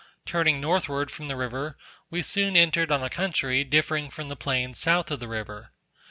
Turning 0.25 0.59
northward 0.59 1.11
from 1.11 1.27
the 1.27 1.35
river, 1.35 1.77
we 2.09 2.23
soon 2.23 2.57
entered 2.57 2.91
on 2.91 3.03
a 3.03 3.07
country, 3.07 3.63
differing 3.63 4.09
from 4.09 4.29
the 4.29 4.35
plains 4.35 4.79
south 4.79 5.11
of 5.11 5.19
the 5.19 5.27
river. 5.27 5.73